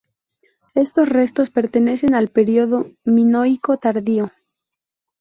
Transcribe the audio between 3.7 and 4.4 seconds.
tardío.